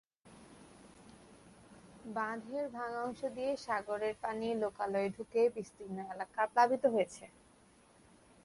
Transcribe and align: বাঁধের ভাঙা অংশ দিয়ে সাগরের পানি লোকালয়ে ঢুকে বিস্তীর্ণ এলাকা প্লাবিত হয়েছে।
বাঁধের 2.15 2.65
ভাঙা 2.69 2.99
অংশ 3.01 3.21
দিয়ে 3.35 3.51
সাগরের 3.57 4.15
পানি 4.23 4.47
লোকালয়ে 4.63 5.07
ঢুকে 5.15 5.41
বিস্তীর্ণ 5.55 5.97
এলাকা 6.13 6.41
প্লাবিত 6.53 6.83
হয়েছে। 6.93 7.25